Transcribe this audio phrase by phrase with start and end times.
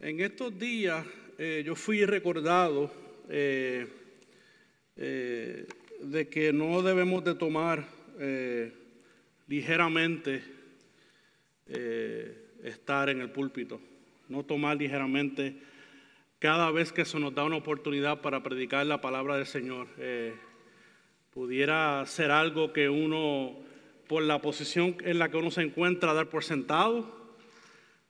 [0.00, 1.04] En estos días
[1.38, 2.88] eh, yo fui recordado
[3.28, 3.84] eh,
[4.96, 5.66] eh,
[5.98, 7.84] de que no debemos de tomar
[9.48, 10.42] ligeramente
[12.62, 13.80] estar en el púlpito,
[14.28, 15.56] no tomar ligeramente
[16.38, 19.88] cada vez que se nos da una oportunidad para predicar la palabra del Señor.
[21.32, 23.56] Pudiera ser algo que uno,
[24.08, 27.17] por la posición en la que uno se encuentra, dar por sentado.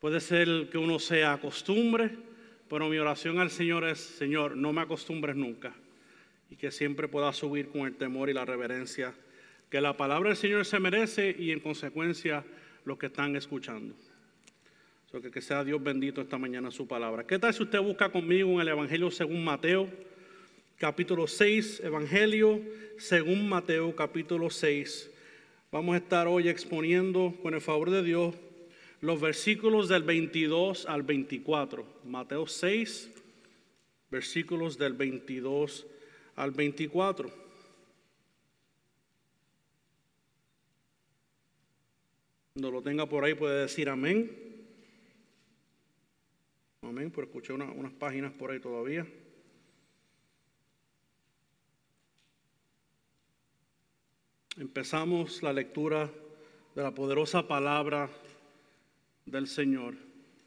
[0.01, 2.11] Puede ser que uno se acostumbre,
[2.69, 5.75] pero mi oración al Señor es, Señor, no me acostumbres nunca.
[6.51, 9.13] Y que siempre pueda subir con el temor y la reverencia
[9.71, 12.45] que la palabra del Señor se merece y en consecuencia
[12.85, 13.95] los que están escuchando.
[15.11, 17.27] So que, que sea Dios bendito esta mañana su palabra.
[17.27, 19.89] ¿Qué tal si usted busca conmigo en el Evangelio según Mateo,
[20.79, 22.61] capítulo 6, Evangelio
[22.99, 25.11] según Mateo, capítulo 6?
[25.73, 28.35] Vamos a estar hoy exponiendo, con el favor de Dios,
[29.01, 31.87] los versículos del 22 al 24.
[32.05, 33.11] Mateo 6,
[34.11, 35.87] versículos del 22
[36.37, 37.31] al 24.
[42.55, 44.47] Cuando lo tenga por ahí puede decir amén.
[46.83, 49.07] Amén, pero escuché una- unas páginas por ahí todavía.
[54.57, 56.11] Empezamos la lectura
[56.75, 58.11] de la poderosa palabra
[59.31, 59.95] del Señor.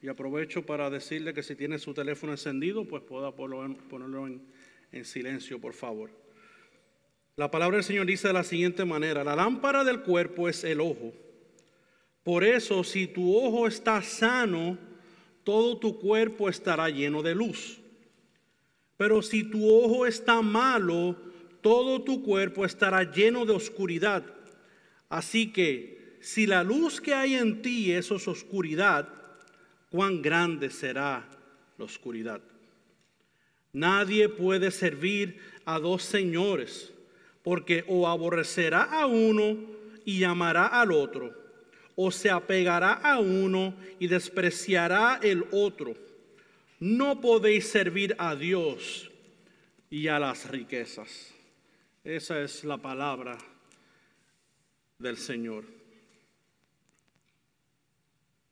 [0.02, 4.42] Y aprovecho para decirle que si tiene su teléfono encendido, pues pueda ponerlo en,
[4.92, 6.10] en silencio, por favor.
[7.36, 10.82] La palabra del Señor dice de la siguiente manera, la lámpara del cuerpo es el
[10.82, 11.14] ojo.
[12.24, 14.78] Por eso, si tu ojo está sano,
[15.44, 17.80] todo tu cuerpo estará lleno de luz.
[18.98, 21.16] Pero si tu ojo está malo,
[21.62, 24.24] todo tu cuerpo estará lleno de oscuridad.
[25.10, 29.10] Así que si la luz que hay en ti es oscuridad,
[29.90, 31.28] cuán grande será
[31.78, 32.42] la oscuridad.
[33.74, 36.94] Nadie puede servir a dos señores,
[37.44, 39.58] porque o aborrecerá a uno
[40.06, 41.34] y amará al otro,
[41.96, 45.96] o se apegará a uno y despreciará el otro.
[46.80, 49.10] No podéis servir a Dios
[49.90, 51.34] y a las riquezas.
[52.04, 53.38] Esa es la palabra
[54.98, 55.81] del Señor.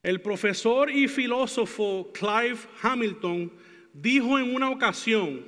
[0.02, 3.52] El profesor y filósofo Clive Hamilton
[3.92, 5.44] dijo en una ocasión,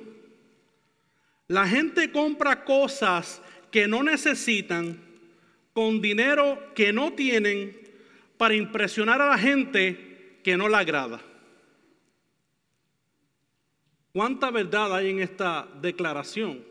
[1.47, 3.41] la gente compra cosas
[3.71, 4.99] que no necesitan
[5.73, 7.75] con dinero que no tienen
[8.37, 11.19] para impresionar a la gente que no le agrada.
[14.11, 16.63] ¿Cuánta verdad hay en esta declaración?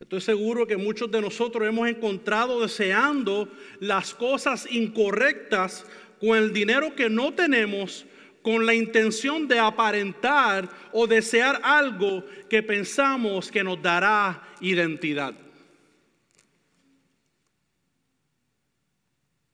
[0.00, 3.48] Estoy seguro que muchos de nosotros hemos encontrado deseando
[3.80, 5.86] las cosas incorrectas
[6.20, 8.06] con el dinero que no tenemos,
[8.42, 15.34] con la intención de aparentar o desear algo que pensamos que nos dará identidad.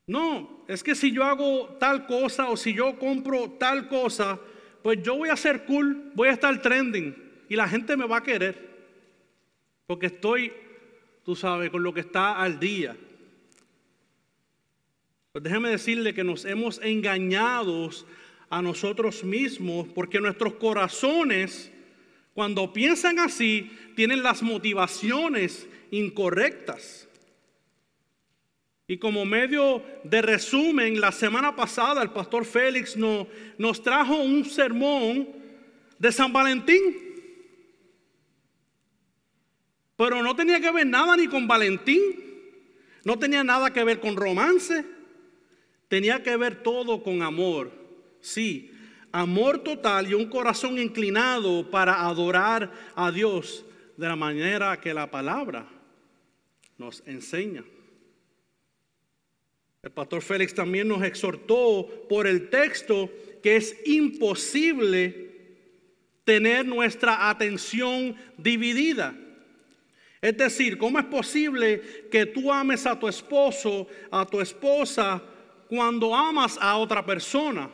[0.07, 4.39] No, es que si yo hago tal cosa o si yo compro tal cosa,
[4.83, 7.15] pues yo voy a ser cool, voy a estar trending
[7.49, 8.73] y la gente me va a querer.
[9.87, 10.53] Porque estoy,
[11.25, 12.97] tú sabes, con lo que está al día.
[15.33, 17.89] Pues déjeme decirle que nos hemos engañado
[18.51, 21.73] a nosotros mismos porque nuestros corazones,
[22.35, 27.09] cuando piensan así, tienen las motivaciones incorrectas.
[28.87, 33.27] Y como medio de resumen, la semana pasada el pastor Félix no-
[33.57, 35.27] nos trajo un sermón
[35.99, 36.95] de San Valentín.
[39.97, 42.03] Pero no tenía que ver nada ni con Valentín,
[43.03, 44.85] no tenía nada que ver con romance,
[45.93, 47.71] tenía que ver todo con amor.
[48.23, 48.73] Sí,
[49.13, 53.63] amor total y un corazón inclinado para adorar a Dios
[53.99, 55.69] de la manera que la palabra
[56.79, 57.63] nos enseña.
[59.83, 63.11] El pastor Félix también nos exhortó por el texto
[63.43, 65.31] que es imposible
[66.25, 69.15] tener nuestra atención dividida.
[70.23, 75.23] Es decir, ¿cómo es posible que tú ames a tu esposo, a tu esposa,
[75.73, 77.71] cuando amas a otra persona?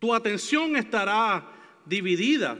[0.00, 1.48] Tu atención estará
[1.86, 2.58] dividida.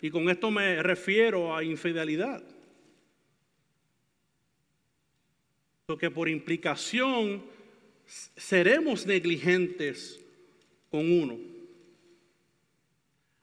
[0.00, 2.42] Y con esto me refiero a infidelidad.
[5.84, 7.44] Porque por implicación
[8.34, 10.18] seremos negligentes
[10.90, 11.36] con uno.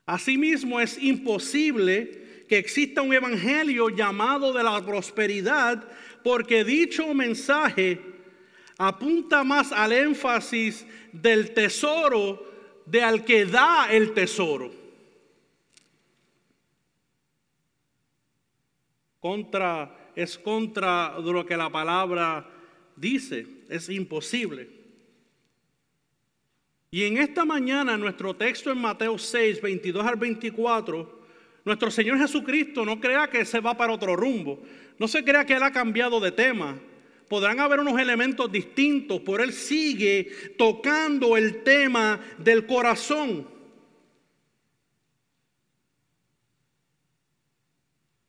[0.07, 5.87] Asimismo, es imposible que exista un evangelio llamado de la prosperidad,
[6.23, 8.12] porque dicho mensaje
[8.87, 12.51] apunta más al énfasis del tesoro
[12.85, 14.71] de al que da el tesoro.
[19.19, 22.45] Contra, es contra lo que la palabra
[22.95, 24.69] dice, es imposible.
[26.91, 31.23] Y en esta mañana, nuestro texto en Mateo 6, 22 al 24,
[31.65, 34.61] nuestro Señor Jesucristo no crea que se va para otro rumbo,
[34.99, 36.77] no se crea que Él ha cambiado de tema.
[37.33, 43.49] Podrán haber unos elementos distintos, pero Él sigue tocando el tema del corazón.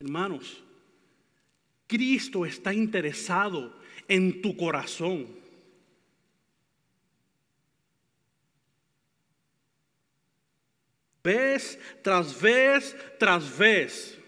[0.00, 0.64] Hermanos,
[1.86, 3.78] Cristo está interesado
[4.08, 5.26] en tu corazón.
[11.22, 14.18] Vez tras vez tras vez.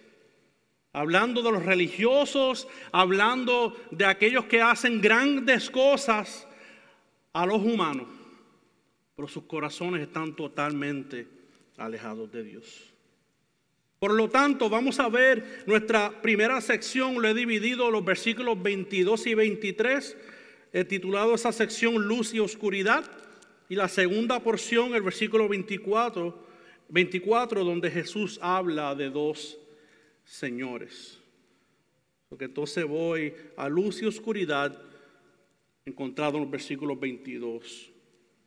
[0.96, 6.48] Hablando de los religiosos, hablando de aquellos que hacen grandes cosas
[7.34, 8.06] a los humanos,
[9.14, 11.28] pero sus corazones están totalmente
[11.76, 12.94] alejados de Dios.
[13.98, 19.26] Por lo tanto, vamos a ver nuestra primera sección, lo he dividido los versículos 22
[19.26, 20.16] y 23,
[20.72, 23.04] he titulado esa sección Luz y Oscuridad,
[23.68, 26.42] y la segunda porción, el versículo 24,
[26.88, 29.58] 24 donde Jesús habla de dos
[30.26, 31.18] señores.
[32.28, 34.76] Porque entonces voy a luz y oscuridad
[35.86, 37.90] encontrado en los versículos 22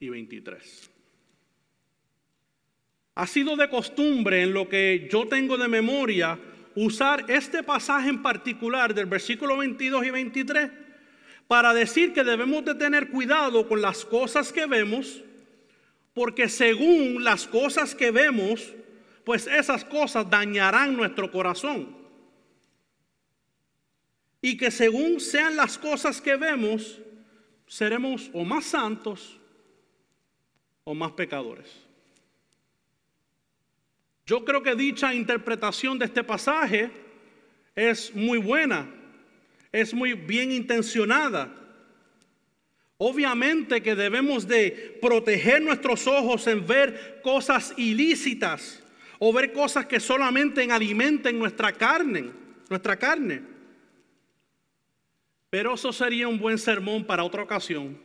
[0.02, 0.90] y 23.
[3.16, 6.40] Ha sido de costumbre en lo que yo tengo de memoria
[6.76, 10.72] usar este pasaje en particular del versículo 22 y 23
[11.48, 15.24] para decir que debemos de tener cuidado con las cosas que vemos,
[16.14, 18.74] porque según las cosas que vemos,
[19.30, 21.96] pues esas cosas dañarán nuestro corazón.
[24.42, 26.98] Y que según sean las cosas que vemos,
[27.68, 29.40] seremos o más santos
[30.84, 31.70] o más pecadores.
[34.26, 36.90] Yo creo que dicha interpretación de este pasaje
[37.76, 38.90] es muy buena,
[39.72, 41.54] es muy bien intencionada.
[42.98, 48.79] Obviamente que debemos de proteger nuestros ojos en ver cosas ilícitas
[49.20, 52.32] o ver cosas que solamente alimenten nuestra carne,
[52.70, 53.42] nuestra carne.
[55.50, 58.00] Pero eso sería un buen sermón para otra ocasión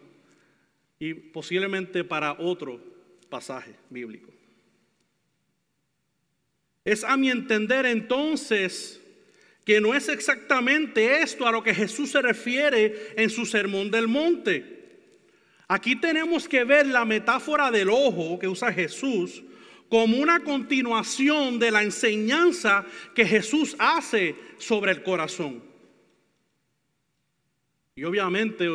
[0.99, 2.81] y posiblemente para otro
[3.29, 4.33] pasaje bíblico.
[6.85, 9.01] Es a mi entender entonces
[9.65, 14.09] que no es exactamente esto a lo que Jesús se refiere en su sermón del
[14.09, 14.75] monte.
[15.69, 19.43] Aquí tenemos que ver la metáfora del ojo que usa Jesús
[19.95, 25.63] como una continuación de la enseñanza que Jesús hace sobre el corazón.
[27.95, 28.69] Y obviamente,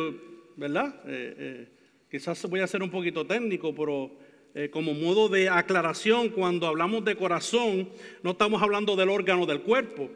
[0.56, 0.94] ¿verdad?
[1.06, 1.68] Eh, eh,
[2.10, 4.10] quizás voy a ser un poquito técnico, pero
[4.54, 7.90] eh, como modo de aclaración, cuando hablamos de corazón,
[8.22, 10.08] no estamos hablando del órgano del cuerpo,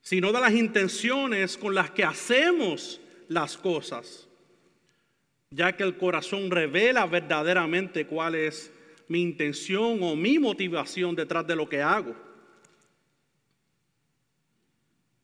[0.00, 4.26] sino de las intenciones con las que hacemos las cosas,
[5.50, 8.72] ya que el corazón revela verdaderamente cuál es
[9.10, 12.14] mi intención o mi motivación detrás de lo que hago.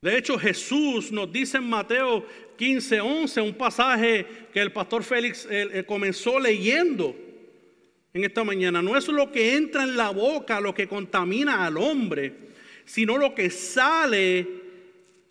[0.03, 2.27] De hecho, Jesús nos dice en Mateo
[2.59, 5.49] 15, 11, un pasaje que el pastor Félix
[5.87, 7.15] comenzó leyendo
[8.13, 8.83] en esta mañana.
[8.83, 12.35] No es lo que entra en la boca lo que contamina al hombre,
[12.85, 14.49] sino lo que sale,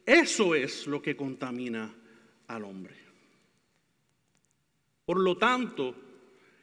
[0.05, 1.93] eso es lo que contamina
[2.47, 2.95] al hombre.
[5.05, 5.93] Por lo tanto,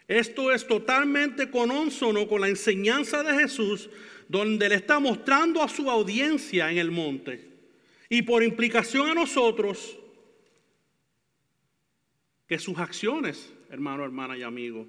[0.09, 3.89] esto es totalmente conónsono con la enseñanza de Jesús,
[4.29, 7.51] donde le está mostrando a su audiencia en el monte
[8.09, 9.99] y por implicación a nosotros
[12.47, 14.87] que sus acciones, hermano, hermana y amigo,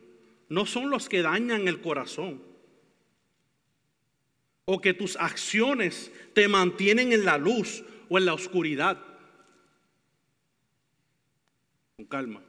[0.49, 2.41] no son los que dañan el corazón.
[4.65, 9.01] O que tus acciones te mantienen en la luz o en la oscuridad.
[11.95, 12.41] Con calma.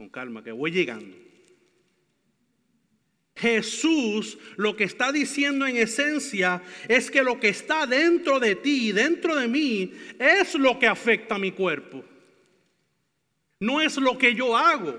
[0.00, 1.14] Con calma, que voy llegando.
[3.36, 8.92] Jesús lo que está diciendo en esencia es que lo que está dentro de ti
[8.92, 12.02] dentro de mí es lo que afecta a mi cuerpo.
[13.58, 14.98] No es lo que yo hago.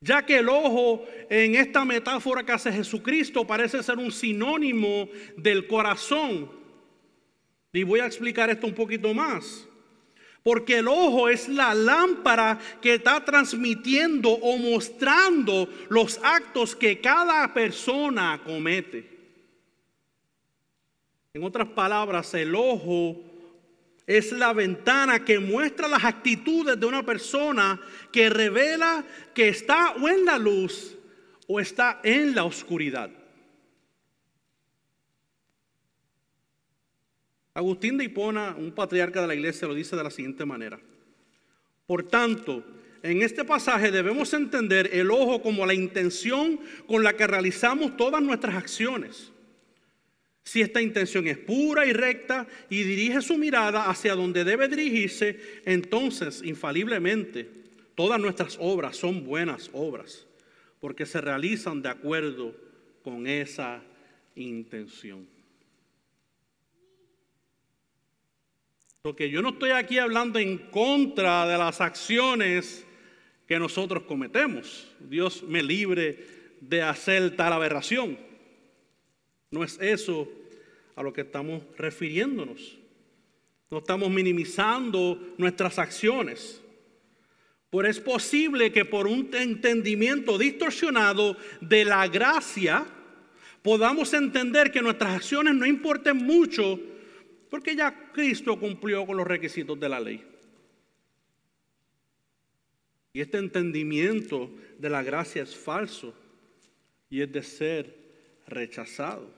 [0.00, 5.68] Ya que el ojo en esta metáfora que hace Jesucristo parece ser un sinónimo del
[5.68, 6.50] corazón.
[7.72, 9.65] Y voy a explicar esto un poquito más.
[10.46, 17.52] Porque el ojo es la lámpara que está transmitiendo o mostrando los actos que cada
[17.52, 19.10] persona comete.
[21.34, 23.20] En otras palabras, el ojo
[24.06, 27.80] es la ventana que muestra las actitudes de una persona
[28.12, 30.96] que revela que está o en la luz
[31.48, 33.10] o está en la oscuridad.
[37.56, 40.78] Agustín de Hipona, un patriarca de la iglesia, lo dice de la siguiente manera.
[41.86, 42.62] Por tanto,
[43.02, 48.22] en este pasaje debemos entender el ojo como la intención con la que realizamos todas
[48.22, 49.32] nuestras acciones.
[50.44, 55.40] Si esta intención es pura y recta y dirige su mirada hacia donde debe dirigirse,
[55.64, 57.48] entonces infaliblemente
[57.94, 60.26] todas nuestras obras son buenas obras,
[60.78, 62.54] porque se realizan de acuerdo
[63.02, 63.82] con esa
[64.34, 65.35] intención.
[69.06, 72.84] Porque yo no estoy aquí hablando en contra de las acciones
[73.46, 74.90] que nosotros cometemos.
[74.98, 76.26] Dios me libre
[76.60, 78.18] de hacer tal aberración.
[79.52, 80.28] No es eso
[80.96, 82.78] a lo que estamos refiriéndonos.
[83.70, 86.60] No estamos minimizando nuestras acciones.
[87.70, 92.84] Pero es posible que por un entendimiento distorsionado de la gracia
[93.62, 96.80] podamos entender que nuestras acciones no importen mucho
[97.50, 100.24] porque ya Cristo cumplió con los requisitos de la ley.
[103.12, 106.14] Y este entendimiento de la gracia es falso
[107.08, 107.96] y es de ser
[108.46, 109.30] rechazado.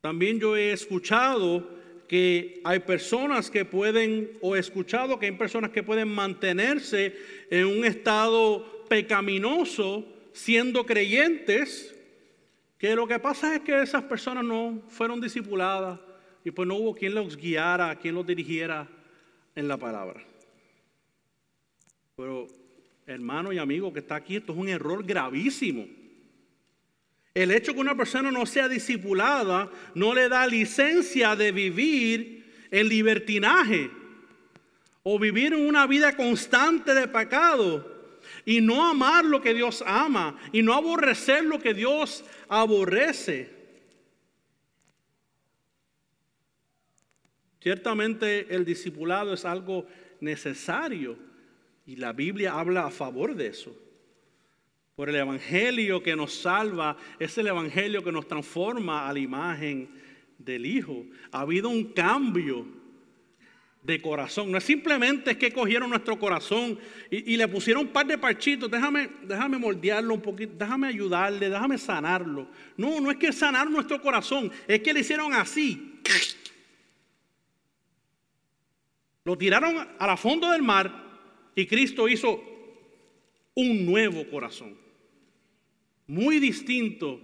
[0.00, 1.68] También yo he escuchado
[2.06, 7.16] que hay personas que pueden, o he escuchado que hay personas que pueden mantenerse
[7.50, 11.95] en un estado pecaminoso siendo creyentes,
[12.78, 15.98] que lo que pasa es que esas personas no fueron discipuladas
[16.44, 18.86] y pues no hubo quien los guiara, quien los dirigiera
[19.54, 20.22] en la palabra.
[22.16, 22.46] Pero
[23.06, 25.86] hermano y amigo que está aquí, esto es un error gravísimo.
[27.34, 32.88] El hecho que una persona no sea discipulada no le da licencia de vivir en
[32.88, 33.90] libertinaje
[35.02, 37.95] o vivir en una vida constante de pecado
[38.46, 43.50] y no amar lo que Dios ama y no aborrecer lo que Dios aborrece.
[47.60, 49.86] Ciertamente el discipulado es algo
[50.20, 51.18] necesario
[51.84, 53.76] y la Biblia habla a favor de eso.
[54.94, 59.90] Por el Evangelio que nos salva, es el Evangelio que nos transforma a la imagen
[60.38, 61.04] del Hijo.
[61.32, 62.64] Ha habido un cambio
[63.86, 64.50] de corazón.
[64.50, 66.78] No es simplemente que cogieron nuestro corazón
[67.08, 68.68] y, le pusieron un par de parchitos.
[68.68, 72.48] Déjame, déjame moldearlo un poquito, déjame ayudarle, déjame sanarlo.
[72.76, 76.00] No, no es que sanar nuestro corazón, es que le hicieron así.
[79.24, 81.04] Lo tiraron a la fondo del mar
[81.54, 82.42] y Cristo hizo
[83.54, 84.76] un nuevo corazón.
[86.08, 87.20] Muy distinto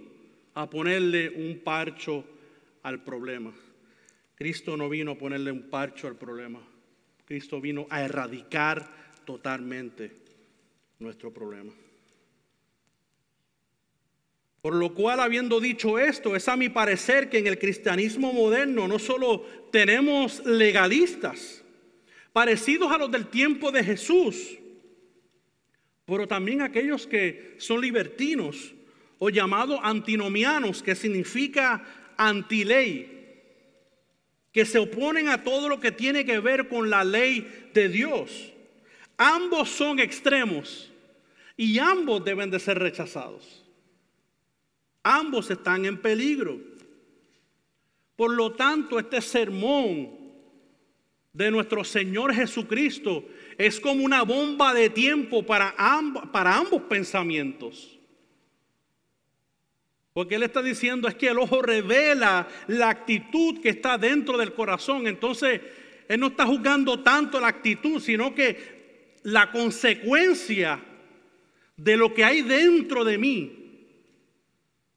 [0.53, 2.23] a ponerle un parcho
[2.83, 3.53] al problema.
[4.35, 6.59] Cristo no vino a ponerle un parcho al problema.
[7.25, 8.89] Cristo vino a erradicar
[9.25, 10.11] totalmente
[10.99, 11.73] nuestro problema.
[14.61, 18.87] Por lo cual, habiendo dicho esto, es a mi parecer que en el cristianismo moderno
[18.87, 21.63] no solo tenemos legalistas
[22.31, 24.57] parecidos a los del tiempo de Jesús,
[26.05, 28.73] pero también aquellos que son libertinos
[29.19, 31.85] o llamados antinomianos, que significa
[32.17, 33.12] antiley,
[34.53, 38.53] que se oponen a todo lo que tiene que ver con la ley de Dios.
[39.17, 40.91] Ambos son extremos
[41.57, 43.65] y ambos deben de ser rechazados.
[45.01, 46.59] Ambos están en peligro.
[48.15, 50.23] Por lo tanto, este sermón
[51.33, 53.25] de nuestro Señor Jesucristo
[53.57, 55.75] es como una bomba de tiempo para,
[56.31, 57.99] para ambos pensamientos.
[60.13, 64.53] Porque Él está diciendo es que el ojo revela la actitud que está dentro del
[64.53, 65.07] corazón.
[65.07, 65.59] Entonces,
[66.07, 70.79] Él no está juzgando tanto la actitud, sino que la consecuencia
[71.75, 73.87] de lo que hay dentro de mí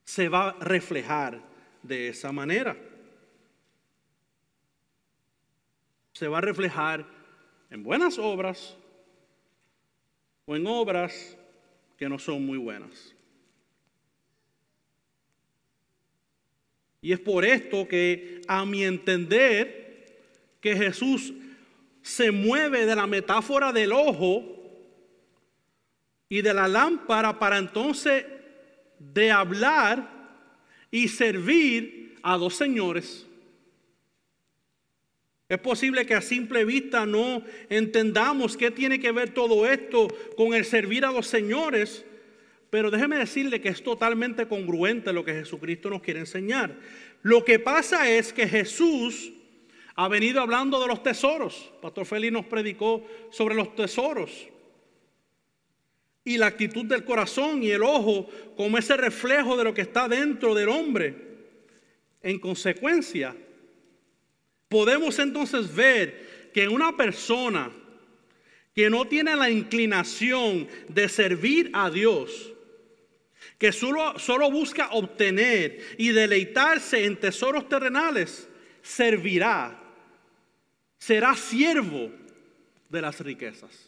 [0.03, 1.41] se va a reflejar
[1.81, 2.77] de esa manera.
[6.13, 7.05] Se va a reflejar
[7.71, 8.77] en buenas obras
[10.45, 11.37] o en obras
[11.97, 13.16] que no son muy buenas.
[17.07, 20.17] Y es por esto que a mi entender
[20.59, 21.33] que Jesús
[22.01, 24.43] se mueve de la metáfora del ojo
[26.27, 28.25] y de la lámpara para entonces
[28.99, 30.11] de hablar
[30.91, 33.25] y servir a dos señores.
[35.47, 40.53] Es posible que a simple vista no entendamos qué tiene que ver todo esto con
[40.53, 42.03] el servir a dos señores,
[42.69, 46.75] pero déjeme decirle que es totalmente congruente lo que Jesucristo nos quiere enseñar.
[47.21, 49.31] Lo que pasa es que Jesús
[49.95, 51.71] ha venido hablando de los tesoros.
[51.81, 54.49] Pastor Félix nos predicó sobre los tesoros.
[56.23, 60.09] y la actitud del corazón y el ojo como ese reflejo de lo que está
[60.09, 61.15] dentro del hombre.
[62.21, 63.33] En consecuencia,
[64.67, 67.71] podemos entonces ver que una persona
[68.75, 72.53] que no tiene la inclinación de servir a Dios,
[73.57, 78.47] que solo, solo busca obtener y deleitarse en tesoros terrenales,
[78.81, 79.79] servirá,
[80.97, 82.11] será siervo
[82.89, 83.87] de las riquezas.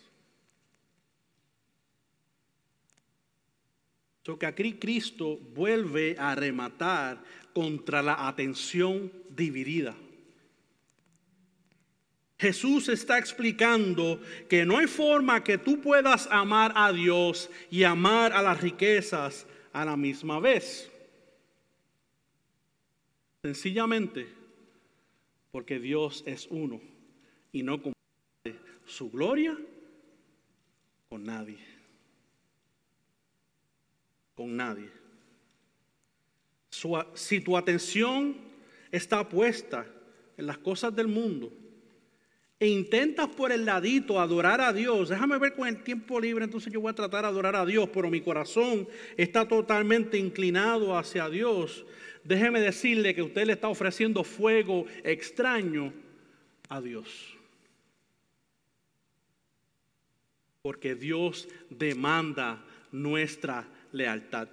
[4.38, 7.24] que aquí Cristo vuelve a rematar
[7.54, 9.96] contra la atención dividida.
[12.38, 18.32] Jesús está explicando que no hay forma que tú puedas amar a Dios y amar
[18.32, 20.92] a las riquezas a la misma vez.
[23.42, 24.28] Sencillamente
[25.52, 26.82] porque Dios es uno
[27.52, 29.58] y no comparte su gloria
[31.10, 31.80] con nadie
[34.40, 34.90] con nadie.
[37.14, 38.38] si tu atención
[38.90, 39.86] está puesta
[40.38, 41.52] en las cosas del mundo
[42.60, 46.72] e intentas por el ladito adorar a Dios, déjame ver con el tiempo libre, entonces
[46.74, 48.86] yo voy a tratar de adorar a Dios, pero mi corazón
[49.16, 51.86] está totalmente inclinado hacia Dios.
[52.26, 55.94] Déjeme decirle que usted le está ofreciendo fuego extraño
[56.68, 57.38] a Dios.
[60.62, 62.62] Porque Dios demanda
[62.92, 64.50] nuestra lealtad.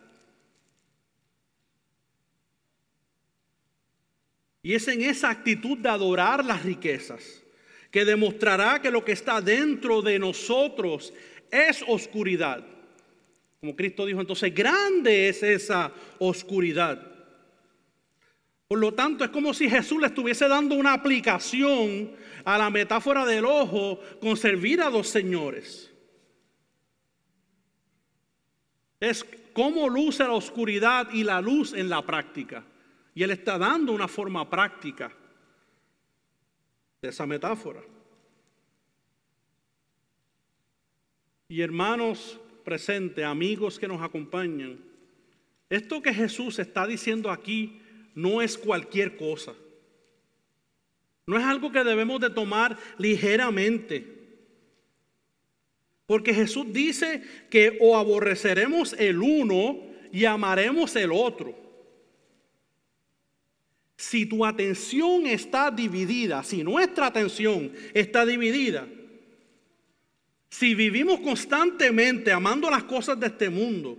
[4.62, 7.42] Y es en esa actitud de adorar las riquezas
[7.96, 11.14] que demostrará que lo que está dentro de nosotros
[11.50, 12.62] es oscuridad.
[13.58, 17.00] Como Cristo dijo, entonces grande es esa oscuridad.
[18.68, 22.10] Por lo tanto, es como si Jesús le estuviese dando una aplicación
[22.44, 25.90] a la metáfora del ojo con servir a dos señores.
[29.00, 32.62] Es cómo luce la oscuridad y la luz en la práctica.
[33.14, 35.10] Y Él está dando una forma práctica
[37.02, 37.82] de esa metáfora.
[41.48, 44.78] Y hermanos presentes, amigos que nos acompañan,
[45.68, 47.80] esto que Jesús está diciendo aquí
[48.14, 49.54] no es cualquier cosa.
[51.26, 54.14] No es algo que debemos de tomar ligeramente.
[56.06, 59.80] Porque Jesús dice que o aborreceremos el uno
[60.12, 61.65] y amaremos el otro.
[63.96, 68.86] Si tu atención está dividida, si nuestra atención está dividida,
[70.50, 73.98] si vivimos constantemente amando las cosas de este mundo,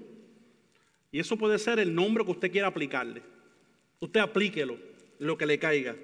[1.12, 3.24] y eso puede ser el nombre que usted quiera aplicarle,
[4.00, 4.78] usted aplíquelo,
[5.20, 5.96] lo que le caiga.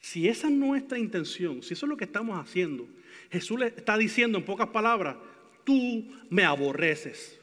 [0.00, 2.88] Si esa es nuestra intención, si eso es lo que estamos haciendo,
[3.30, 5.16] Jesús le está diciendo en pocas palabras,
[5.64, 7.38] tú me aborreces.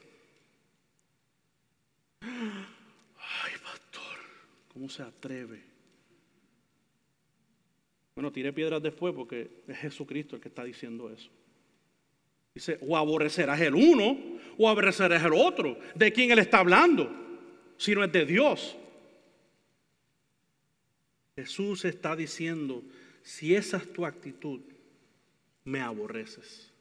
[4.74, 5.62] ¿Cómo se atreve?
[8.16, 11.30] Bueno, tiré piedras después porque es Jesucristo el que está diciendo eso.
[12.54, 14.16] Dice, o aborrecerás el uno
[14.58, 15.78] o aborrecerás el otro.
[15.94, 17.10] ¿De quién él está hablando?
[17.76, 18.76] Si no es de Dios.
[21.36, 22.82] Jesús está diciendo,
[23.22, 24.60] si esa es tu actitud,
[25.64, 26.73] me aborreces.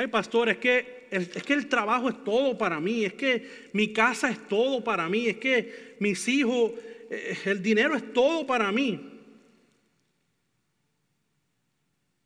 [0.00, 3.92] Ay, pastor, es que, es que el trabajo es todo para mí, es que mi
[3.92, 6.72] casa es todo para mí, es que mis hijos,
[7.10, 8.98] eh, el dinero es todo para mí.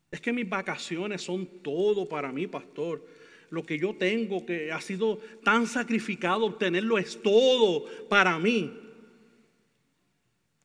[0.08, 3.04] Es que mis vacaciones son todo para mí, pastor.
[3.50, 8.72] Lo que yo tengo que ha sido tan sacrificado obtenerlo es todo para mí.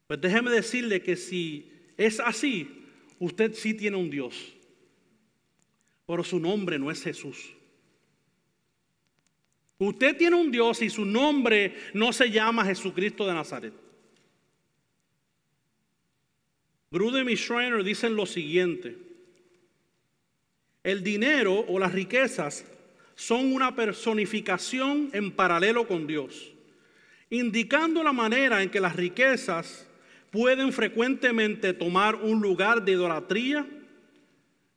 [0.05, 2.79] Pues déjeme decirle que si es así,
[3.19, 4.55] Usted sí tiene un Dios,
[6.09, 7.51] pero su nombre no es Jesús.
[9.77, 13.73] Usted tiene un Dios y su nombre no se llama Jesucristo de Nazaret.
[16.89, 18.97] Grudem y Schreiner dicen lo siguiente.
[20.81, 22.65] El dinero o las riquezas
[23.13, 26.51] son una personificación en paralelo con Dios,
[27.29, 29.87] indicando la manera en que las riquezas
[30.31, 33.67] pueden frecuentemente tomar un lugar de idolatría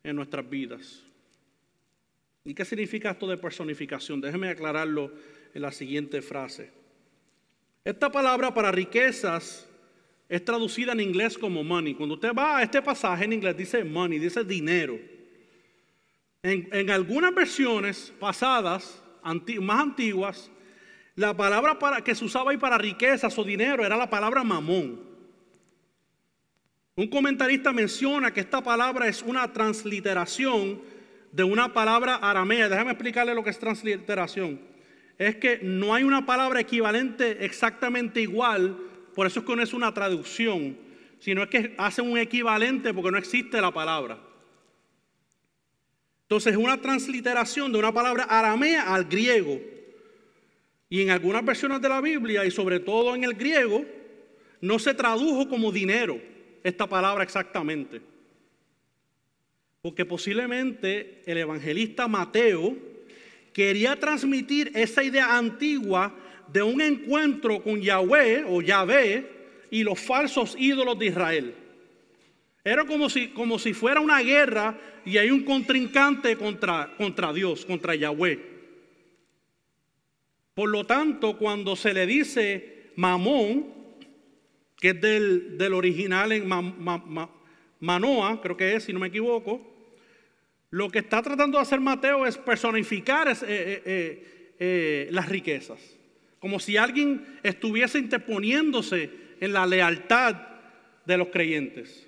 [0.03, 1.02] en nuestras vidas.
[2.45, 4.19] ¿Y qué significa esto de personificación?
[4.19, 5.11] Déjeme aclararlo
[5.53, 6.71] en la siguiente frase.
[7.85, 9.67] Esta palabra para riquezas
[10.27, 11.93] es traducida en inglés como money.
[11.93, 14.99] Cuando usted va a este pasaje en inglés dice money, dice dinero.
[16.41, 19.01] En, algunas versiones pasadas,
[19.61, 20.51] más antiguas,
[21.15, 24.99] la palabra para, que se usaba ahí para riquezas o dinero era la palabra mamón.
[26.95, 30.81] Un comentarista menciona que esta palabra es una transliteración
[31.33, 32.69] de una palabra aramea.
[32.69, 34.61] Déjame explicarle lo que es transliteración.
[35.17, 38.77] Es que no hay una palabra equivalente exactamente igual,
[39.13, 40.77] por eso es que no es una traducción,
[41.19, 44.19] sino es que hace un equivalente porque no existe la palabra.
[46.23, 49.59] Entonces es una transliteración de una palabra aramea al griego.
[50.89, 53.83] Y en algunas versiones de la Biblia, y sobre todo en el griego,
[54.61, 56.19] no se tradujo como dinero
[56.63, 58.12] esta palabra exactamente.
[59.83, 62.73] Porque posiblemente el evangelista Mateo
[63.51, 66.15] quería transmitir esa idea antigua
[66.47, 69.29] de un encuentro con Yahweh o Yahvé
[69.71, 71.55] y los falsos ídolos de Israel.
[72.63, 77.65] Era como si, como si fuera una guerra y hay un contrincante contra, contra Dios,
[77.65, 78.39] contra Yahweh.
[80.53, 83.65] Por lo tanto, cuando se le dice Mamón,
[84.77, 86.47] que es del, original en
[87.81, 89.72] Manoa, creo que es, si no me equivoco,
[90.73, 95.79] lo que está tratando de hacer Mateo es personificar eh, eh, eh, las riquezas,
[96.39, 99.07] como si alguien estuviese interponiéndose
[99.39, 100.35] en la lealtad
[101.05, 102.07] de los creyentes.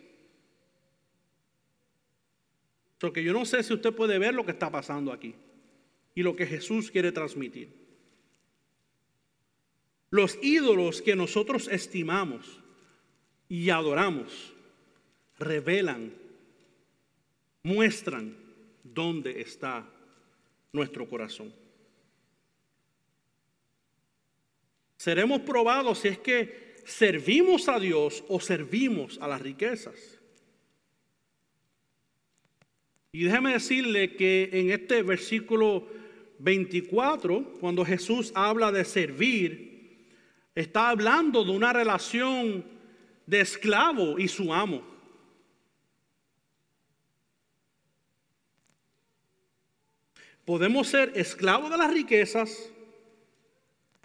[2.97, 5.36] Porque yo no sé si usted puede ver lo que está pasando aquí
[6.15, 7.69] y lo que Jesús quiere transmitir.
[10.10, 12.63] Los ídolos que nosotros estimamos
[13.47, 14.56] y adoramos
[15.38, 16.13] revelan,
[17.62, 18.43] muestran
[18.93, 19.88] dónde está
[20.71, 21.54] nuestro corazón.
[24.98, 30.19] Seremos probados si es que servimos a Dios o servimos a las riquezas.
[33.12, 35.88] Y déjeme decirle que en este versículo
[36.39, 40.10] 24, cuando Jesús habla de servir,
[40.54, 42.65] está hablando de una relación
[43.26, 44.94] de esclavo y su amo.
[50.45, 52.71] Podemos ser esclavos de las riquezas,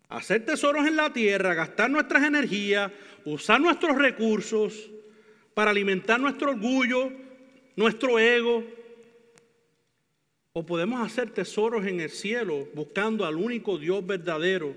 [0.09, 2.90] hacer tesoros en la tierra, gastar nuestras energías,
[3.26, 4.90] usar nuestros recursos
[5.53, 7.12] para alimentar nuestro orgullo,
[7.76, 8.64] nuestro ego.
[10.55, 14.74] O podemos hacer tesoros en el cielo buscando al único Dios verdadero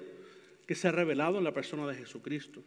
[0.68, 2.62] que se ha revelado en la persona de Jesucristo.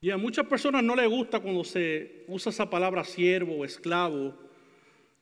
[0.00, 4.43] Y a muchas personas no les gusta cuando se usa esa palabra siervo o esclavo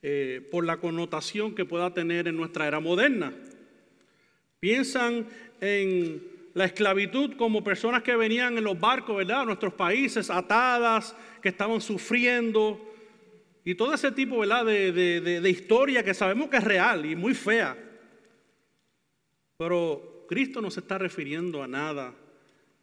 [0.03, 3.33] eh, por la connotación que pueda tener en nuestra era moderna.
[4.59, 5.27] Piensan
[5.61, 6.23] en
[6.55, 9.43] la esclavitud como personas que venían en los barcos, ¿verdad?
[9.43, 12.93] A nuestros países, atadas, que estaban sufriendo.
[13.65, 14.67] Y todo ese tipo, ¿verdad?
[14.67, 17.79] De, de historia que sabemos que es real y muy fea.
[19.57, 22.15] Pero Cristo no se está refiriendo a nada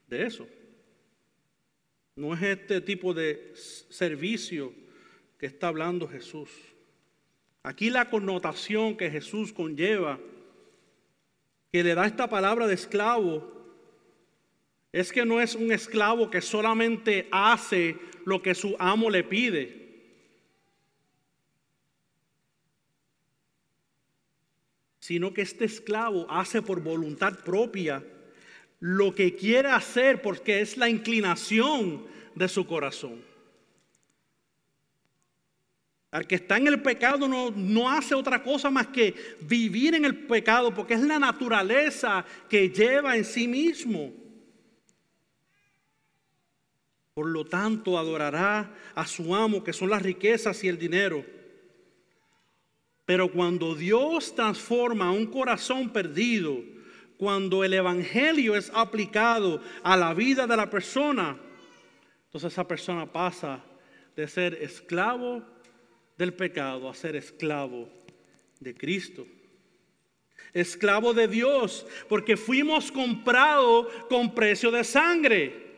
[0.07, 0.47] de eso.
[2.15, 4.73] No es este tipo de servicio
[5.37, 6.49] que está hablando Jesús.
[7.63, 10.19] Aquí la connotación que Jesús conlleva,
[11.71, 13.51] que le da esta palabra de esclavo,
[14.91, 19.79] es que no es un esclavo que solamente hace lo que su amo le pide.
[25.09, 28.03] sino que este esclavo hace por voluntad propia
[28.79, 33.28] lo que quiere hacer porque es la inclinación de su corazón.
[36.11, 40.05] Al que está en el pecado no, no, hace otra cosa más que vivir en
[40.05, 44.11] el pecado, porque es la naturaleza que lleva en sí mismo.
[47.13, 51.23] Por lo tanto, adorará a su amo, que son las riquezas y el dinero.
[53.05, 56.57] Pero cuando Dios transforma un corazón perdido,
[57.17, 61.37] cuando el Evangelio es aplicado a la vida de la persona,
[62.25, 63.63] entonces esa persona pasa
[64.15, 65.43] de ser esclavo
[66.19, 67.87] del pecado a ser esclavo
[68.59, 69.25] de Cristo.
[70.53, 75.69] Esclavo de Dios, porque fuimos comprados con precio de sangre.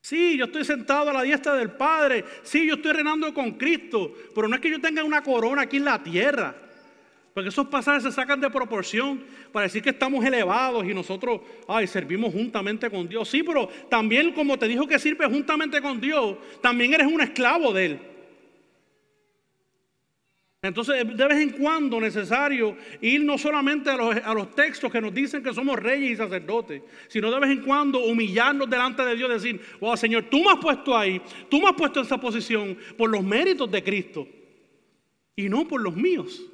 [0.00, 2.24] Sí, yo estoy sentado a la diestra del Padre.
[2.44, 4.14] Sí, yo estoy reinando con Cristo.
[4.32, 6.67] Pero no es que yo tenga una corona aquí en la tierra.
[7.38, 9.22] Porque esos pasajes se sacan de proporción
[9.52, 13.28] para decir que estamos elevados y nosotros, ay, servimos juntamente con Dios.
[13.28, 17.72] Sí, pero también como te dijo que sirve juntamente con Dios, también eres un esclavo
[17.72, 18.00] de Él.
[20.62, 25.00] Entonces, de vez en cuando necesario ir no solamente a los, a los, textos que
[25.00, 29.14] nos dicen que somos reyes y sacerdotes, sino de vez en cuando humillarnos delante de
[29.14, 32.20] Dios decir, oh Señor, tú me has puesto ahí, tú me has puesto en esa
[32.20, 34.26] posición por los méritos de Cristo
[35.36, 36.44] y no por los míos.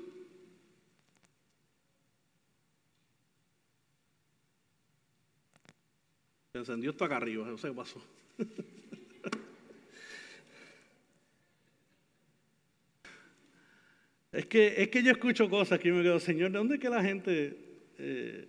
[6.55, 8.01] Se encendió esto acá arriba, no sé qué pasó.
[14.31, 16.81] es, que, es que yo escucho cosas que yo me quedo, Señor, ¿de dónde es
[16.81, 17.59] que la gente
[17.99, 18.47] eh,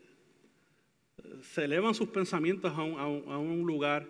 [1.41, 4.07] se elevan sus pensamientos a un, lugar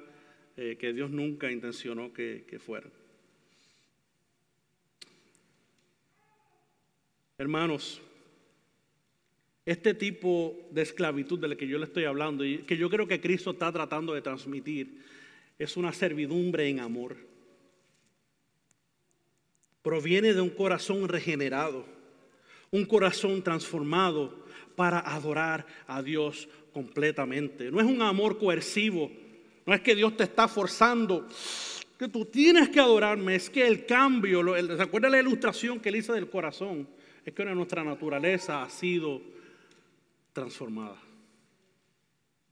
[0.57, 2.91] eh, que Dios nunca intencionó que, que fueran?
[7.37, 8.01] Hermanos,
[9.65, 13.07] este tipo de esclavitud de la que yo le estoy hablando y que yo creo
[13.07, 15.01] que Cristo está tratando de transmitir
[15.57, 17.15] es una servidumbre en amor.
[19.81, 21.85] Proviene de un corazón regenerado,
[22.71, 27.71] un corazón transformado para adorar a Dios completamente.
[27.71, 29.11] No es un amor coercivo,
[29.65, 31.27] no es que Dios te está forzando
[31.97, 34.43] que tú tienes que adorarme, es que el cambio,
[34.75, 36.87] ¿se acuerda la ilustración que él hizo del corazón?
[37.25, 39.19] es que nuestra naturaleza ha sido
[40.35, 41.01] transformada.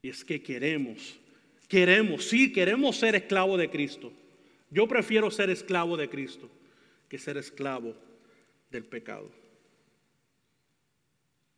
[0.02, 1.20] Y es que queremos,
[1.68, 4.12] queremos, sí, queremos ser esclavos de Cristo.
[4.72, 6.50] Yo prefiero ser esclavo de Cristo
[7.08, 7.94] que ser esclavo
[8.72, 9.30] del pecado.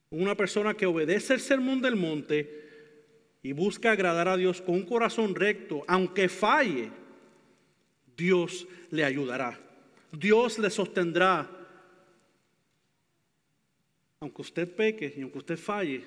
[0.10, 2.66] Una persona que obedece el sermón del monte
[3.42, 6.90] y busca agradar a Dios con un corazón recto, aunque falle,
[8.18, 9.60] Dios le ayudará.
[10.12, 11.50] Dios le sostendrá
[14.20, 16.04] aunque usted peque y aunque usted falle,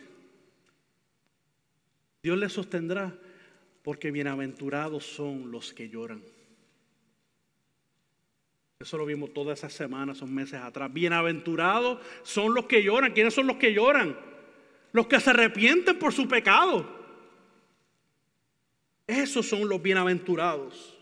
[2.29, 3.17] Dios le sostendrá
[3.83, 6.23] porque bienaventurados son los que lloran.
[8.81, 10.93] Eso lo vimos todas esas semanas, esos meses atrás.
[10.93, 13.15] Bienaventurados son los que lloran.
[13.15, 14.15] ¿Quiénes son los que lloran?
[14.93, 16.87] Los que se arrepienten por su pecado.
[19.07, 20.99] Esos son los bienaventurados.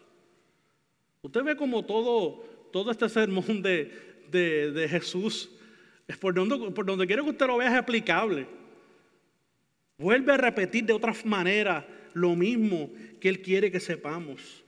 [1.22, 5.50] Usted ve como todo, todo este sermón de, de, de Jesús
[6.06, 8.46] es por donde, por donde quiero que usted lo vea es aplicable.
[9.98, 14.62] Vuelve a repetir de otra manera lo mismo que Él quiere que sepamos.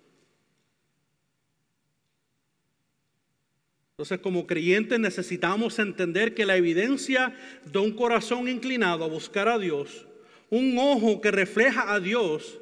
[3.93, 9.59] Entonces, como creyentes necesitamos entender que la evidencia de un corazón inclinado a buscar a
[9.59, 10.07] Dios,
[10.51, 12.61] un ojo que refleja a Dios,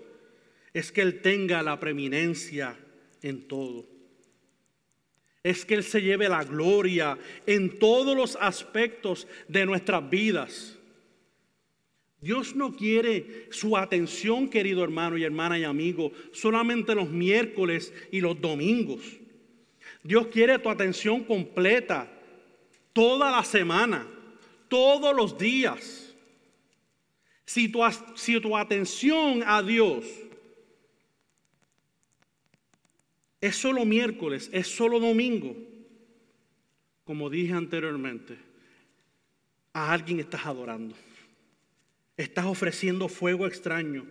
[0.73, 2.77] es que Él tenga la preeminencia
[3.23, 3.97] en todo
[5.47, 10.77] es que Él se lleve la gloria en todos los aspectos de nuestras vidas.
[12.21, 18.21] Dios no quiere su atención, querido hermano y hermana y amigo, solamente los miércoles y
[18.21, 19.03] los domingos.
[20.03, 22.11] Dios quiere tu atención completa,
[22.93, 24.07] toda la semana,
[24.69, 26.15] todos los días.
[27.45, 27.81] Si tu,
[28.43, 30.05] tu atención a Dios
[33.41, 35.55] es solo miércoles, es solo domingo.
[37.05, 38.37] Como dije anteriormente,
[39.73, 40.97] a alguien estás adorando.
[42.17, 44.07] Estás ofreciendo fuego extraño.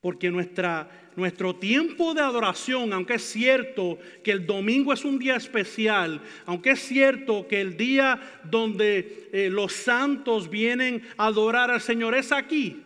[0.00, 5.36] Porque nuestra, nuestro tiempo de adoración, aunque es cierto que el domingo es un día
[5.36, 11.80] especial, aunque es cierto que el día donde eh, los santos vienen a adorar al
[11.80, 12.82] Señor es aquí,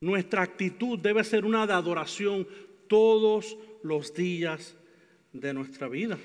[0.00, 2.46] nuestra actitud debe ser una de adoración
[2.88, 4.76] todos los días
[5.32, 6.18] de nuestra vida.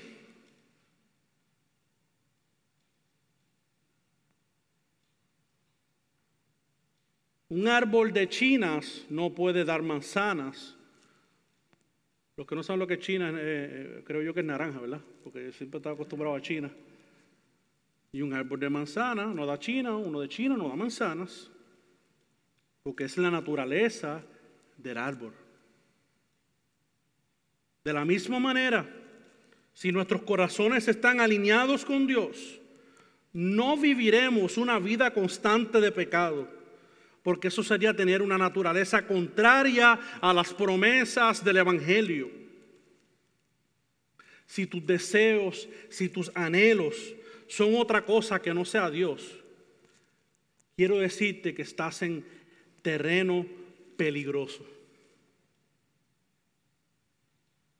[7.56, 10.76] Un árbol de chinas no puede dar manzanas.
[12.36, 14.78] Los que no saben lo que es China, eh, eh, creo yo que es naranja,
[14.78, 15.00] ¿verdad?
[15.24, 16.70] Porque siempre estaba acostumbrado a China.
[18.12, 21.50] Y un árbol de manzana no da China, uno de China no da manzanas,
[22.82, 24.22] porque es la naturaleza
[24.76, 25.32] del árbol.
[27.84, 28.86] De la misma manera,
[29.72, 32.60] si nuestros corazones están alineados con Dios,
[33.32, 36.55] no viviremos una vida constante de pecado,
[37.26, 42.30] porque eso sería tener una naturaleza contraria a las promesas del Evangelio.
[44.46, 46.94] Si tus deseos, si tus anhelos
[47.48, 49.42] son otra cosa que no sea Dios,
[50.76, 52.24] quiero decirte que estás en
[52.80, 53.44] terreno
[53.96, 54.64] peligroso.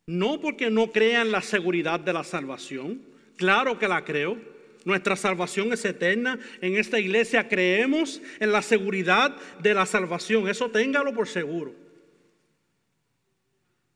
[0.06, 3.00] No porque no crean la seguridad de la salvación.
[3.37, 4.56] Claro que la creo.
[4.87, 6.38] Nuestra salvación es eterna.
[6.61, 10.49] En esta iglesia creemos en la seguridad de la salvación.
[10.49, 11.75] Eso téngalo por seguro.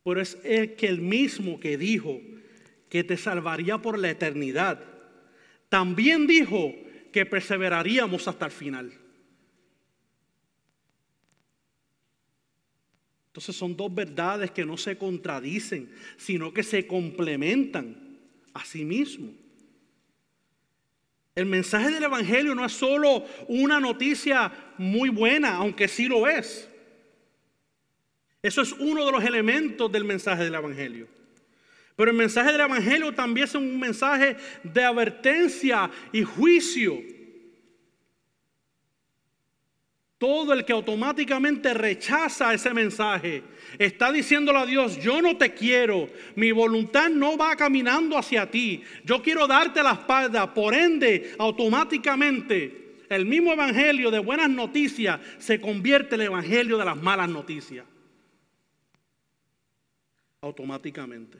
[0.02, 2.20] Pero es el que el mismo que dijo
[2.88, 4.82] que te salvaría por la eternidad,
[5.68, 6.74] también dijo
[7.12, 8.92] que perseveraríamos hasta el final.
[13.28, 18.18] Entonces son dos verdades que no se contradicen, sino que se complementan
[18.52, 19.39] a sí mismos.
[21.40, 26.68] El mensaje del Evangelio no es solo una noticia muy buena, aunque sí lo es.
[28.42, 31.08] Eso es uno de los elementos del mensaje del Evangelio.
[31.96, 36.98] Pero el mensaje del Evangelio también es un mensaje de advertencia y juicio.
[40.20, 43.42] Todo el que automáticamente rechaza ese mensaje
[43.78, 48.82] está diciéndole a Dios, yo no te quiero, mi voluntad no va caminando hacia ti,
[49.02, 55.58] yo quiero darte la espalda, por ende, automáticamente el mismo evangelio de buenas noticias se
[55.58, 57.86] convierte en el evangelio de las malas noticias.
[60.42, 61.38] Automáticamente.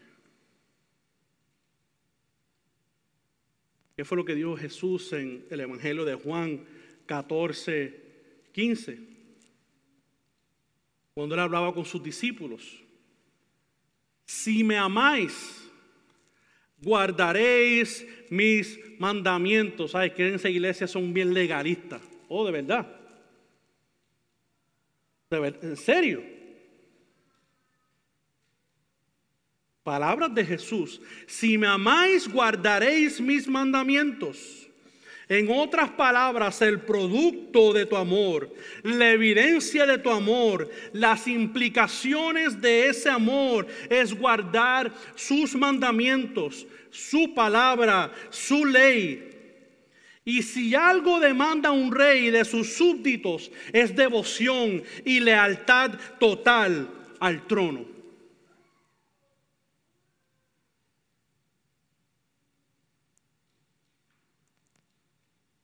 [3.94, 6.64] ¿Qué fue lo que dijo Jesús en el evangelio de Juan
[7.04, 7.99] 14?
[8.52, 8.98] 15,
[11.14, 12.82] cuando él hablaba con sus discípulos.
[14.24, 15.68] Si me amáis,
[16.82, 19.90] guardaréis mis mandamientos.
[19.92, 22.00] ¿Sabes que en esa iglesia son bien legalistas?
[22.28, 23.00] Oh, de verdad.
[25.30, 26.22] ¿En serio?
[29.82, 31.00] Palabras de Jesús.
[31.26, 34.59] Si me amáis, guardaréis mis mandamientos.
[35.30, 42.60] En otras palabras, el producto de tu amor, la evidencia de tu amor, las implicaciones
[42.60, 49.30] de ese amor es guardar sus mandamientos, su palabra, su ley.
[50.24, 56.90] Y si algo demanda un rey de sus súbditos es devoción y lealtad total
[57.20, 57.89] al trono.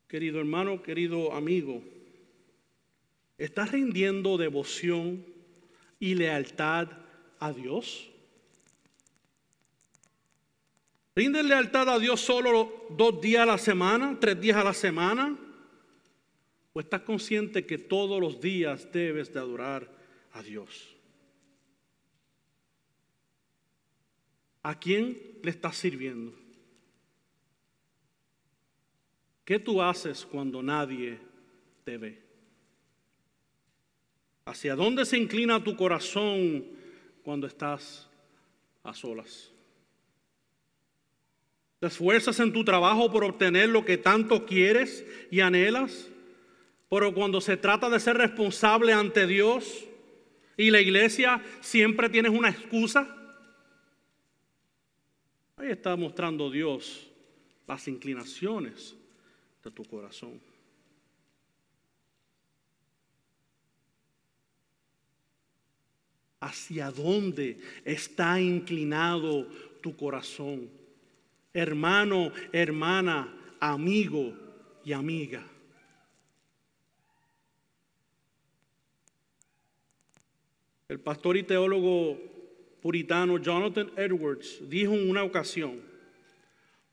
[0.09, 1.83] Querido hermano, querido amigo,
[3.39, 5.25] ¿estás rindiendo devoción
[5.99, 6.89] y lealtad
[7.39, 8.09] a Dios?
[11.15, 15.37] ¿Rindes lealtad a Dios solo dos días a la semana, tres días a la semana?
[16.73, 19.91] ¿O estás consciente que todos los días debes de adorar
[20.33, 20.95] a Dios?
[24.63, 26.46] ¿A quién le estás sirviendo?
[29.47, 31.21] ¿Qué tú haces cuando nadie
[31.85, 32.21] te ve?
[34.45, 36.67] ¿Hacia dónde se inclina tu corazón
[37.23, 38.11] cuando estás
[38.83, 39.53] a solas?
[41.79, 46.09] ¿Te esfuerzas en tu trabajo por obtener lo que tanto quieres y anhelas?
[46.91, 49.85] Pero cuando se trata de ser responsable ante Dios
[50.57, 53.17] y la iglesia, siempre tienes una excusa.
[55.57, 57.09] Ahí está mostrando Dios
[57.69, 58.97] las inclinaciones
[59.71, 60.41] tu corazón.
[66.41, 69.47] ¿Hacia dónde está inclinado
[69.81, 70.69] tu corazón?
[71.53, 74.35] Hermano, hermana, amigo
[74.85, 75.45] y amiga.
[80.89, 82.17] El pastor y teólogo
[82.81, 85.81] puritano Jonathan Edwards dijo en una ocasión,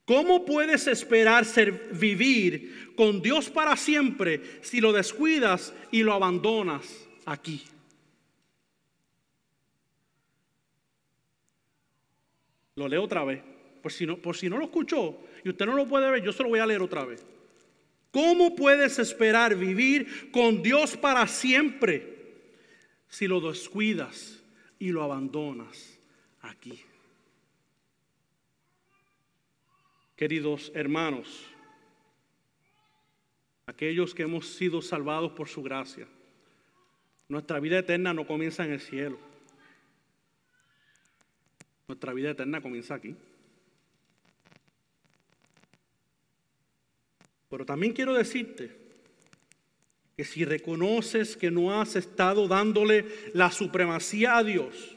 [0.05, 7.07] ¿Cómo puedes esperar ser, vivir con Dios para siempre si lo descuidas y lo abandonas
[7.25, 7.63] aquí?
[12.75, 13.41] Lo leo otra vez.
[13.81, 16.31] Por si, no, por si no lo escuchó y usted no lo puede ver, yo
[16.31, 17.25] se lo voy a leer otra vez.
[18.11, 22.31] ¿Cómo puedes esperar vivir con Dios para siempre
[23.09, 24.41] si lo descuidas
[24.79, 25.99] y lo abandonas
[26.41, 26.79] aquí?
[30.15, 31.49] Queridos hermanos,
[33.65, 36.07] aquellos que hemos sido salvados por su gracia,
[37.27, 39.17] nuestra vida eterna no comienza en el cielo.
[41.87, 43.15] Nuestra vida eterna comienza aquí.
[47.49, 48.75] Pero también quiero decirte
[50.15, 54.95] que si reconoces que no has estado dándole la supremacía a Dios,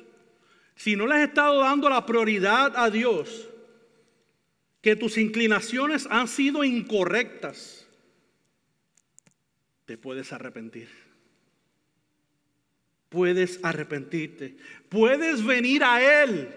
[0.74, 3.48] si no le has estado dando la prioridad a Dios,
[4.86, 7.88] que tus inclinaciones han sido incorrectas,
[9.84, 10.88] te puedes arrepentir.
[13.08, 14.56] Puedes arrepentirte.
[14.88, 16.54] Puedes venir a Él.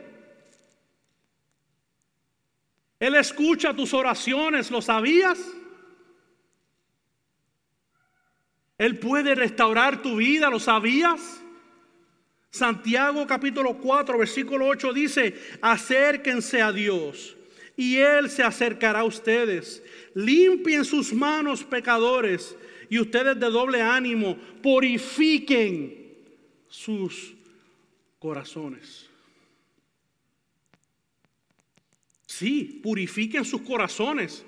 [3.00, 5.40] Él escucha tus oraciones, ¿lo sabías?
[8.78, 11.42] Él puede restaurar tu vida, ¿lo sabías?
[12.52, 17.38] Santiago capítulo 4, versículo 8 dice, acérquense a Dios
[17.80, 19.82] y Él se acercará a ustedes.
[20.14, 22.58] Limpien sus manos, pecadores,
[22.90, 26.14] y ustedes de doble ánimo, purifiquen
[26.68, 27.34] sus
[28.20, 29.10] corazones.
[32.26, 34.44] Sí, purifiquen sus corazones.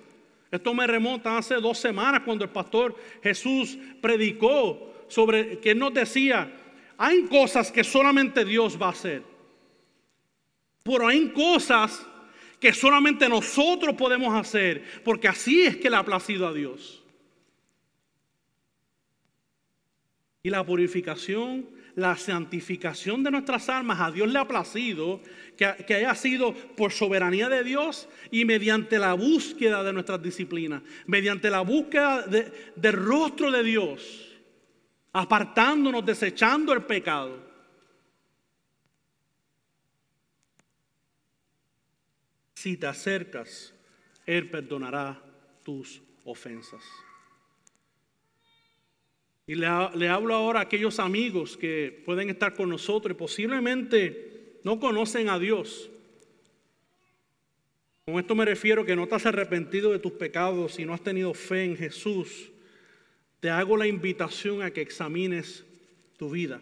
[0.51, 6.51] Esto me remonta hace dos semanas cuando el pastor Jesús predicó sobre que nos decía,
[6.97, 9.23] hay cosas que solamente Dios va a hacer.
[10.83, 12.05] Pero hay cosas
[12.61, 17.03] que solamente nosotros podemos hacer, porque así es que le ha placido a Dios.
[20.43, 25.21] Y la purificación, la santificación de nuestras almas a Dios le ha placido
[25.57, 31.49] que, haya sido por soberanía de Dios y mediante la búsqueda de nuestras disciplinas, mediante
[31.49, 34.37] la búsqueda del rostro de Dios,
[35.13, 37.50] apartándonos, desechando el pecado.
[42.61, 43.73] Si te acercas,
[44.23, 45.19] Él perdonará
[45.63, 46.83] tus ofensas.
[49.47, 54.79] Y le, hablo ahora a aquellos amigos que pueden estar con nosotros y posiblemente no
[54.79, 55.89] conocen a Dios.
[58.05, 61.01] Con esto me refiero que no te has arrepentido de tus pecados y no has
[61.01, 62.51] tenido fe en Jesús.
[63.39, 65.65] Te hago la invitación a que examines
[66.15, 66.61] tu vida.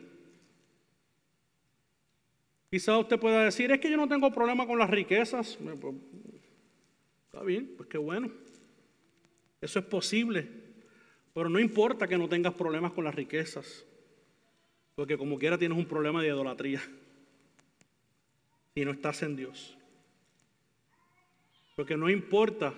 [2.70, 5.58] Quizá usted pueda decir, es que yo no tengo problema con las riquezas.
[5.58, 5.96] Pues,
[7.26, 8.30] está bien, pues qué bueno.
[9.60, 10.48] Eso es posible.
[11.34, 13.86] Pero no importa que no tengas problemas con las riquezas.
[14.96, 16.82] Porque como quiera tienes un problema de idolatría.
[18.76, 19.76] Y no estás en Dios.
[21.76, 22.74] Porque no importa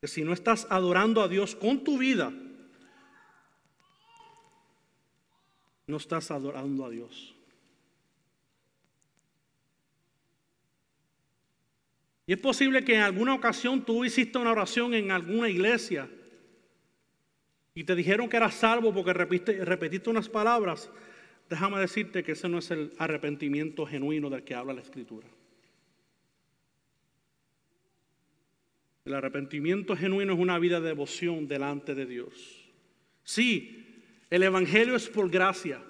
[0.00, 2.32] que si no estás adorando a Dios con tu vida,
[5.86, 7.37] no estás adorando a Dios.
[12.28, 16.10] Y es posible que en alguna ocasión tú hiciste una oración en alguna iglesia
[17.74, 20.90] y te dijeron que eras salvo porque repetiste, repetiste unas palabras.
[21.48, 25.26] Déjame decirte que ese no es el arrepentimiento genuino del que habla la Escritura.
[29.06, 32.68] El arrepentimiento genuino es una vida de devoción delante de Dios.
[33.24, 35.82] Sí, el Evangelio es por gracia,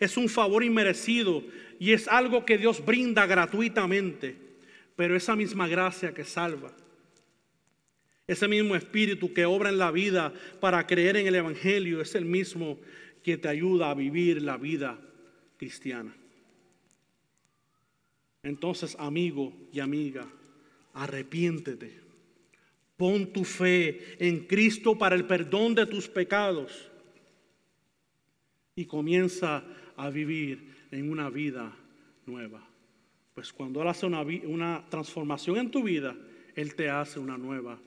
[0.00, 1.44] es un favor inmerecido
[1.78, 4.47] y es algo que Dios brinda gratuitamente.
[4.98, 6.72] Pero esa misma gracia que salva,
[8.26, 12.24] ese mismo espíritu que obra en la vida para creer en el Evangelio, es el
[12.24, 12.80] mismo
[13.22, 14.98] que te ayuda a vivir la vida
[15.56, 16.12] cristiana.
[18.42, 20.26] Entonces, amigo y amiga,
[20.94, 22.00] arrepiéntete.
[22.96, 26.90] Pon tu fe en Cristo para el perdón de tus pecados
[28.74, 29.62] y comienza
[29.96, 31.72] a vivir en una vida
[32.26, 32.67] nueva.
[33.38, 36.16] Pues cuando Él hace una, transformación en tu vida,
[36.56, 37.78] Él te hace una nueva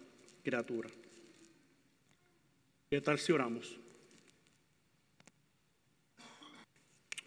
[0.45, 0.89] criatura.
[2.89, 3.77] ¿Qué tal si oramos?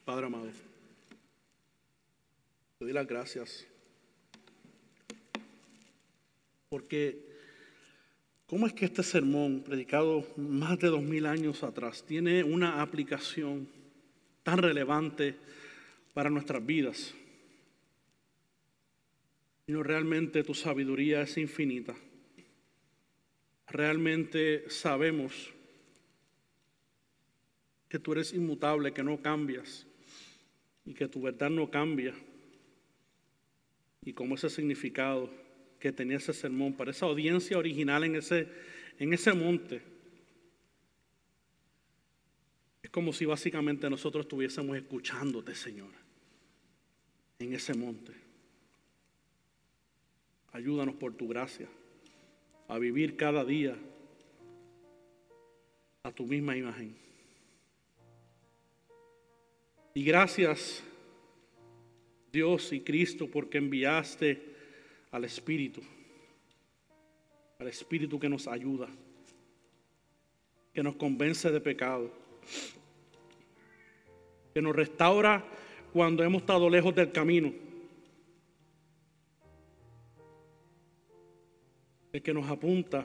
[0.06, 0.46] Padre amado,
[2.78, 3.66] te doy las gracias.
[6.70, 7.18] Porque,
[8.46, 13.68] ¿cómo es que este sermón, predicado más de dos mil años atrás, tiene una aplicación
[14.42, 15.36] tan relevante
[16.14, 17.14] para nuestras vidas?
[19.72, 21.94] No realmente tu sabiduría es infinita.
[23.68, 25.52] Realmente sabemos
[27.88, 29.86] que tú eres inmutable, que no cambias
[30.84, 32.14] y que tu verdad no cambia.
[34.04, 35.30] Y como ese significado
[35.80, 38.48] que tenía ese sermón para esa audiencia original en ese,
[38.98, 39.80] en ese monte,
[42.82, 45.90] es como si básicamente nosotros estuviésemos escuchándote, Señor,
[47.38, 48.23] en ese monte.
[50.54, 51.66] Ayúdanos por tu gracia
[52.68, 53.76] a vivir cada día
[56.04, 56.94] a tu misma imagen.
[59.94, 60.80] Y gracias
[62.30, 64.54] Dios y Cristo porque enviaste
[65.10, 65.82] al Espíritu,
[67.58, 68.88] al Espíritu que nos ayuda,
[70.72, 72.12] que nos convence de pecado,
[74.54, 75.44] que nos restaura
[75.92, 77.63] cuando hemos estado lejos del camino
[82.14, 83.04] el que nos apunta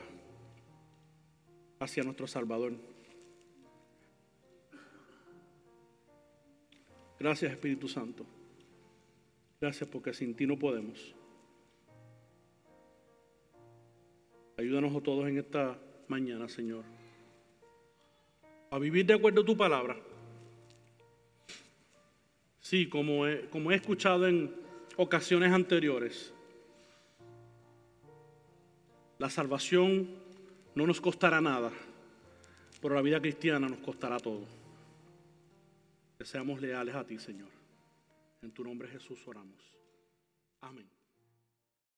[1.80, 2.74] hacia nuestro Salvador.
[7.18, 8.24] Gracias Espíritu Santo.
[9.60, 11.12] Gracias porque sin ti no podemos.
[14.56, 16.84] Ayúdanos a todos en esta mañana, Señor,
[18.70, 19.96] a vivir de acuerdo a tu palabra.
[22.60, 24.54] Sí, como como he escuchado en
[24.96, 26.32] ocasiones anteriores,
[29.20, 30.08] la salvación
[30.74, 31.70] no nos costará nada,
[32.80, 34.46] pero la vida cristiana nos costará todo.
[36.18, 37.50] Que seamos leales a ti, Señor.
[38.40, 39.60] En tu nombre Jesús oramos.
[40.62, 40.88] Amén.